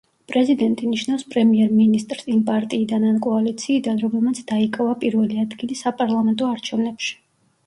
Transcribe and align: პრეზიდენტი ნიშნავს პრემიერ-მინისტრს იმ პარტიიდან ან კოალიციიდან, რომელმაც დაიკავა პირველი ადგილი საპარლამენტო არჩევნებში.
პრეზიდენტი 0.31 0.87
ნიშნავს 0.93 1.25
პრემიერ-მინისტრს 1.33 2.25
იმ 2.35 2.39
პარტიიდან 2.47 3.05
ან 3.11 3.19
კოალიციიდან, 3.27 4.01
რომელმაც 4.05 4.41
დაიკავა 4.53 4.97
პირველი 5.05 5.41
ადგილი 5.45 5.79
საპარლამენტო 5.85 6.51
არჩევნებში. 6.57 7.15